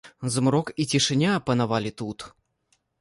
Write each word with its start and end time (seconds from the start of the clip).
Змрок 0.35 0.71
і 0.83 0.87
цішыня 0.93 1.35
панавалі 1.49 1.91
тут. 2.03 2.19